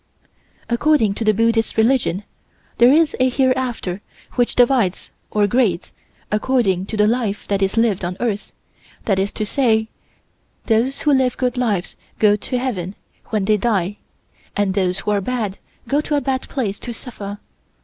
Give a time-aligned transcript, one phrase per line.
[0.67, 2.23] According to the Buddhist religion
[2.79, 4.01] there is a hereafter
[4.33, 5.91] which divides or grades,
[6.31, 8.51] according to the life that is lived on earth,
[9.05, 9.89] that is to say,
[10.65, 12.95] those who live good lives go to Heaven
[13.25, 13.97] when they die
[14.57, 17.37] and those who are bad go to a bad place to suffer.